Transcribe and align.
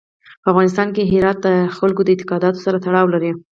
په 0.41 0.47
افغانستان 0.51 0.87
کې 0.95 1.09
هرات 1.11 1.37
د 1.43 1.47
خلکو 1.77 2.01
د 2.03 2.09
اعتقاداتو 2.13 2.63
سره 2.65 2.81
تړاو 2.85 3.11
لري. 3.13 3.31